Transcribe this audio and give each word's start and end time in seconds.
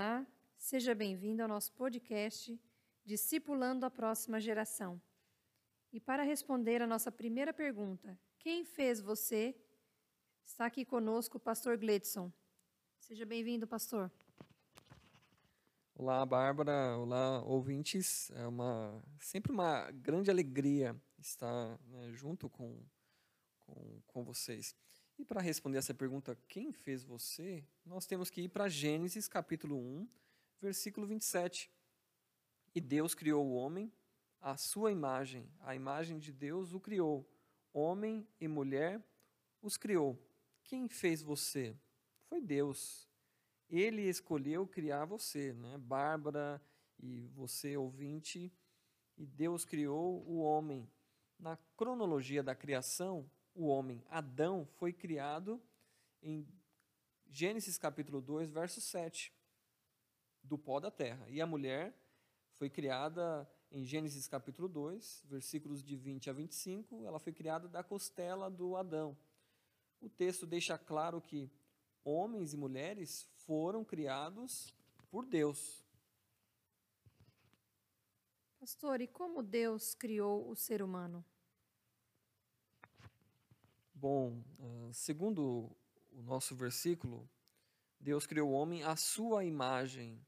Olá, 0.00 0.24
seja 0.56 0.94
bem-vindo 0.94 1.42
ao 1.42 1.48
nosso 1.48 1.72
podcast 1.72 2.56
Discipulando 3.04 3.84
a 3.84 3.90
Próxima 3.90 4.38
Geração. 4.38 5.02
E 5.92 5.98
para 5.98 6.22
responder 6.22 6.80
a 6.80 6.86
nossa 6.86 7.10
primeira 7.10 7.52
pergunta, 7.52 8.16
quem 8.38 8.64
fez 8.64 9.00
você? 9.00 9.56
Está 10.44 10.66
aqui 10.66 10.84
conosco 10.84 11.38
o 11.38 11.40
pastor 11.40 11.76
Gledson. 11.76 12.32
Seja 13.00 13.26
bem-vindo, 13.26 13.66
pastor. 13.66 14.08
Olá, 15.96 16.24
Bárbara. 16.24 16.96
Olá, 16.96 17.42
ouvintes. 17.42 18.30
É 18.36 18.46
uma, 18.46 19.02
sempre 19.18 19.50
uma 19.50 19.90
grande 19.90 20.30
alegria 20.30 20.94
estar 21.18 21.76
né, 21.88 22.12
junto 22.12 22.48
com, 22.48 22.80
com, 23.58 24.00
com 24.06 24.22
vocês. 24.22 24.76
E 25.18 25.24
para 25.24 25.40
responder 25.40 25.78
essa 25.78 25.92
pergunta, 25.92 26.38
quem 26.46 26.72
fez 26.72 27.02
você? 27.02 27.64
Nós 27.84 28.06
temos 28.06 28.30
que 28.30 28.42
ir 28.42 28.48
para 28.48 28.68
Gênesis 28.68 29.26
capítulo 29.26 29.76
1, 29.76 30.08
versículo 30.60 31.08
27. 31.08 31.68
E 32.72 32.80
Deus 32.80 33.16
criou 33.16 33.44
o 33.44 33.54
homem 33.54 33.92
à 34.40 34.56
sua 34.56 34.92
imagem, 34.92 35.50
a 35.58 35.74
imagem 35.74 36.20
de 36.20 36.32
Deus 36.32 36.72
o 36.72 36.78
criou. 36.78 37.28
Homem 37.72 38.28
e 38.40 38.46
mulher 38.46 39.02
os 39.60 39.76
criou. 39.76 40.16
Quem 40.62 40.88
fez 40.88 41.20
você? 41.20 41.76
Foi 42.26 42.40
Deus. 42.40 43.08
Ele 43.68 44.02
escolheu 44.02 44.68
criar 44.68 45.04
você, 45.04 45.52
né? 45.52 45.76
Bárbara 45.78 46.62
e 46.96 47.26
você 47.34 47.76
ouvinte, 47.76 48.52
e 49.16 49.26
Deus 49.26 49.64
criou 49.64 50.24
o 50.28 50.38
homem. 50.38 50.88
Na 51.40 51.56
cronologia 51.76 52.42
da 52.42 52.54
criação, 52.54 53.28
o 53.58 53.66
homem, 53.66 54.00
Adão, 54.08 54.64
foi 54.76 54.92
criado 54.92 55.60
em 56.22 56.46
Gênesis 57.26 57.76
capítulo 57.76 58.20
2, 58.20 58.52
verso 58.52 58.80
7, 58.80 59.32
do 60.44 60.56
pó 60.56 60.78
da 60.78 60.92
terra. 60.92 61.28
E 61.28 61.40
a 61.40 61.46
mulher 61.46 61.92
foi 62.52 62.70
criada 62.70 63.50
em 63.72 63.84
Gênesis 63.84 64.28
capítulo 64.28 64.68
2, 64.68 65.24
versículos 65.26 65.82
de 65.82 65.96
20 65.96 66.30
a 66.30 66.32
25, 66.32 67.04
ela 67.04 67.18
foi 67.18 67.32
criada 67.32 67.66
da 67.66 67.82
costela 67.82 68.48
do 68.48 68.76
Adão. 68.76 69.18
O 70.00 70.08
texto 70.08 70.46
deixa 70.46 70.78
claro 70.78 71.20
que 71.20 71.50
homens 72.04 72.54
e 72.54 72.56
mulheres 72.56 73.28
foram 73.44 73.84
criados 73.84 74.72
por 75.10 75.26
Deus. 75.26 75.84
Pastor, 78.60 79.00
e 79.00 79.08
como 79.08 79.42
Deus 79.42 79.94
criou 79.94 80.48
o 80.48 80.54
ser 80.54 80.80
humano? 80.80 81.24
Bom, 84.00 84.40
ah, 84.60 84.90
segundo 84.92 85.68
o 86.12 86.22
nosso 86.22 86.54
versículo, 86.54 87.28
Deus 87.98 88.28
criou 88.28 88.50
o 88.50 88.52
homem 88.52 88.84
à 88.84 88.94
sua 88.94 89.44
imagem. 89.44 90.24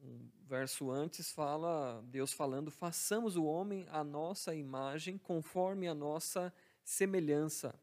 Um 0.00 0.30
verso 0.44 0.88
antes 0.92 1.32
fala, 1.32 2.00
Deus 2.06 2.32
falando, 2.32 2.70
façamos 2.70 3.34
o 3.34 3.44
homem 3.44 3.88
à 3.90 4.04
nossa 4.04 4.54
imagem, 4.54 5.18
conforme 5.18 5.88
a 5.88 5.94
nossa 5.94 6.54
semelhança. 6.84 7.74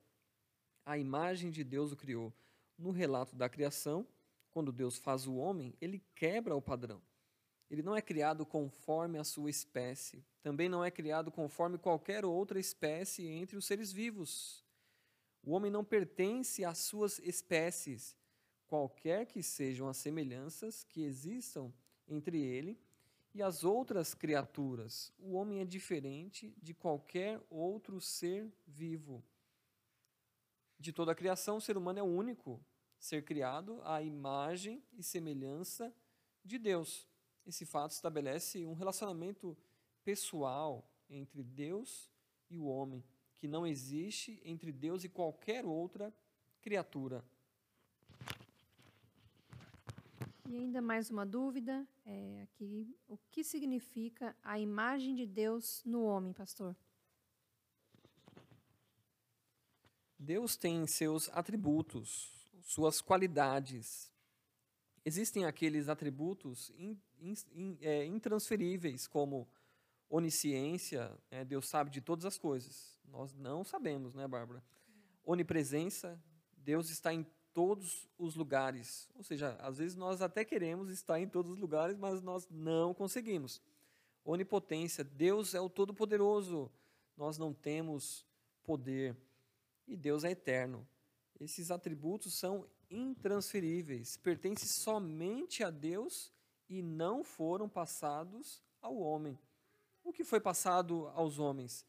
A 0.86 0.98
imagem 0.98 1.52
de 1.52 1.66
Deus 1.66 1.92
o 1.92 1.98
criou. 1.98 2.34
No 2.78 2.92
relato 2.92 3.36
da 3.36 3.50
criação, 3.50 4.08
quando 4.52 4.72
Deus 4.72 4.98
faz 4.98 5.28
o 5.28 5.36
homem, 5.36 5.76
ele 5.82 6.02
quebra 6.16 6.56
o 6.56 6.62
padrão. 6.62 7.02
Ele 7.70 7.84
não 7.84 7.94
é 7.94 8.02
criado 8.02 8.46
conforme 8.46 9.20
a 9.20 9.26
sua 9.26 9.50
espécie, 9.50 10.24
também 10.42 10.70
não 10.70 10.82
é 10.82 10.90
criado 10.90 11.30
conforme 11.30 11.78
qualquer 11.78 12.24
outra 12.24 12.58
espécie 12.58 13.28
entre 13.28 13.58
os 13.58 13.66
seres 13.66 13.92
vivos. 13.92 14.63
O 15.44 15.52
homem 15.52 15.70
não 15.70 15.84
pertence 15.84 16.64
às 16.64 16.78
suas 16.78 17.20
espécies, 17.20 18.16
qualquer 18.66 19.26
que 19.26 19.44
sejam 19.44 19.90
as 19.90 19.98
semelhanças 19.98 20.86
que 20.86 21.04
existam 21.04 21.72
entre 22.08 22.42
ele 22.42 22.80
e 23.34 23.44
as 23.44 23.66
outras 23.66 24.14
criaturas. 24.14 25.12
O 25.20 25.34
homem 25.34 25.60
é 25.60 25.66
diferente 25.66 26.56
de 26.62 26.74
qualquer 26.74 27.42
outro 27.50 28.00
ser 28.00 28.50
vivo. 28.66 29.22
De 30.80 30.94
toda 30.94 31.12
a 31.12 31.16
criação, 31.16 31.58
o 31.58 31.62
ser 31.62 31.78
humano 31.78 32.00
é 32.00 32.04
o 32.04 32.06
único 32.06 32.64
ser 32.98 33.26
criado 33.26 33.82
à 33.84 34.02
imagem 34.02 34.82
e 34.94 35.04
semelhança 35.04 35.94
de 36.44 36.58
Deus. 36.58 37.06
Esse 37.46 37.66
fato 37.66 37.92
estabelece 37.92 38.66
um 38.66 38.74
relacionamento 38.74 39.58
pessoal 40.06 40.90
entre 41.10 41.44
Deus 41.44 42.10
e 42.50 42.58
o 42.58 42.66
homem 42.66 43.04
que 43.44 43.48
não 43.50 43.68
existe 43.68 44.40
entre 44.46 44.72
Deus 44.72 45.04
e 45.04 45.10
qualquer 45.10 45.66
outra 45.66 46.14
criatura. 46.62 47.22
E 50.48 50.56
ainda 50.56 50.82
mais 50.82 51.10
uma 51.10 51.26
dúvida 51.26 51.86
é 52.06 52.44
aqui, 52.44 52.96
o 53.06 53.18
que 53.30 53.44
significa 53.44 54.34
a 54.42 54.58
imagem 54.58 55.14
de 55.14 55.26
Deus 55.26 55.84
no 55.84 56.06
homem, 56.06 56.32
pastor? 56.32 56.74
Deus 60.18 60.56
tem 60.56 60.88
seus 60.88 61.28
atributos, 61.34 62.50
suas 62.62 63.02
qualidades. 63.02 64.10
Existem 65.04 65.44
aqueles 65.44 65.90
atributos 65.90 66.70
in, 66.78 66.98
in, 67.20 67.34
in, 67.52 67.78
é, 67.82 68.06
intransferíveis, 68.06 69.06
como 69.06 69.46
onisciência, 70.10 71.12
né? 71.30 71.44
Deus 71.44 71.68
sabe 71.68 71.90
de 71.90 72.00
todas 72.00 72.24
as 72.24 72.38
coisas. 72.38 72.94
Nós 73.14 73.34
não 73.36 73.64
sabemos, 73.64 74.14
né, 74.14 74.28
Bárbara? 74.28 74.62
Onipresença, 75.24 76.22
Deus 76.58 76.90
está 76.90 77.14
em 77.14 77.26
todos 77.54 78.10
os 78.18 78.36
lugares. 78.36 79.10
Ou 79.16 79.24
seja, 79.24 79.56
às 79.62 79.78
vezes 79.78 79.96
nós 79.96 80.22
até 80.22 80.44
queremos 80.44 80.90
estar 80.90 81.20
em 81.20 81.30
todos 81.30 81.52
os 81.52 81.60
lugares, 81.60 81.96
mas 81.96 82.22
nós 82.22 82.50
não 82.50 82.94
conseguimos. 82.94 83.62
Onipotência, 84.26 85.04
Deus 85.04 85.54
é 85.54 85.62
o 85.62 85.70
Todo-Poderoso. 85.70 86.72
Nós 87.16 87.38
não 87.38 87.54
temos 87.54 88.26
poder. 88.64 89.16
E 89.88 89.96
Deus 89.96 90.24
é 90.24 90.32
eterno. 90.32 90.86
Esses 91.40 91.70
atributos 91.70 92.34
são 92.34 92.68
intransferíveis, 92.90 94.18
pertencem 94.18 94.68
somente 94.68 95.64
a 95.64 95.70
Deus 95.70 96.34
e 96.68 96.82
não 96.82 97.24
foram 97.24 97.70
passados 97.70 98.62
ao 98.82 98.98
homem 98.98 99.38
o 100.04 100.12
que 100.12 100.24
foi 100.24 100.40
passado 100.40 101.08
aos 101.16 101.40
homens? 101.40 101.86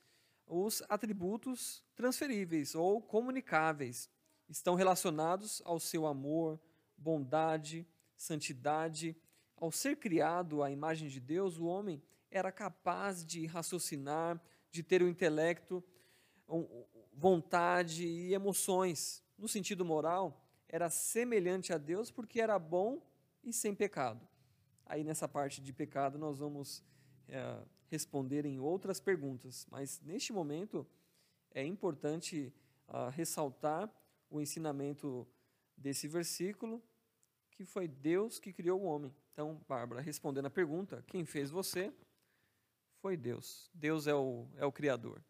Os 0.47 0.83
atributos 0.89 1.83
transferíveis 1.95 2.75
ou 2.75 3.01
comunicáveis 3.01 4.11
estão 4.49 4.75
relacionados 4.75 5.63
ao 5.65 5.81
seu 5.81 6.07
amor, 6.07 6.61
bondade, 6.97 7.87
santidade. 8.17 9.17
Ao 9.57 9.73
ser 9.73 9.97
criado 9.97 10.63
à 10.63 10.71
imagem 10.71 11.09
de 11.09 11.21
Deus, 11.21 11.57
o 11.57 11.65
homem 11.65 12.03
era 12.31 12.53
capaz 12.53 13.25
de 13.25 13.47
raciocinar, 13.47 14.41
de 14.71 14.83
ter 14.83 15.03
o 15.03 15.09
intelecto, 15.09 15.83
vontade 17.13 18.05
e 18.05 18.35
emoções. 18.35 19.23
No 19.39 19.49
sentido 19.49 19.85
moral, 19.85 20.45
era 20.69 20.91
semelhante 20.91 21.73
a 21.73 21.79
Deus 21.79 22.11
porque 22.11 22.41
era 22.41 22.59
bom 22.59 23.01
e 23.43 23.53
sem 23.53 23.75
pecado. 23.75 24.27
Aí 24.85 25.03
nessa 25.05 25.29
parte 25.29 25.63
de 25.63 25.73
pecado 25.73 26.19
nós 26.19 26.39
vamos 26.39 26.83
é, 27.29 27.63
responderem 27.89 28.59
outras 28.59 29.01
perguntas, 29.01 29.67
mas 29.71 30.01
neste 30.01 30.33
momento 30.33 30.87
é 31.51 31.65
importante 31.65 32.53
uh, 32.89 33.09
ressaltar 33.11 33.91
o 34.29 34.41
ensinamento 34.41 35.27
desse 35.77 36.09
versículo, 36.09 36.83
que 37.53 37.65
foi 37.65 37.87
Deus 37.87 38.41
que 38.41 38.53
criou 38.53 38.81
o 38.81 38.85
homem. 38.85 39.15
Então, 39.33 39.61
Bárbara, 39.69 40.01
respondendo 40.01 40.47
a 40.47 40.51
pergunta, 40.51 41.05
quem 41.07 41.25
fez 41.25 41.51
você? 41.51 41.93
Foi 43.01 43.17
Deus. 43.17 43.71
Deus 43.73 44.07
é 44.07 44.15
o, 44.15 44.49
é 44.57 44.65
o 44.65 44.73
Criador. 44.73 45.23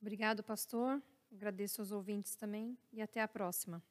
Obrigado, 0.00 0.42
pastor. 0.42 1.02
Agradeço 1.32 1.80
aos 1.80 1.92
ouvintes 1.92 2.34
também 2.36 2.76
e 2.92 3.00
até 3.00 3.20
a 3.20 3.28
próxima. 3.28 3.82